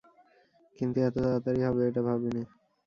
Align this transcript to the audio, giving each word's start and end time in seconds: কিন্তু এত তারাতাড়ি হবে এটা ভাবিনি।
কিন্তু 0.77 0.97
এত 1.07 1.15
তারাতাড়ি 1.17 1.61
হবে 1.67 1.81
এটা 1.89 2.01
ভাবিনি। 2.07 2.43